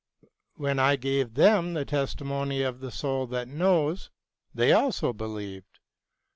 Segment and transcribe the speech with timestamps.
[0.55, 4.09] When I gave them the testimony of the soul that knows
[4.51, 5.77] they also believed.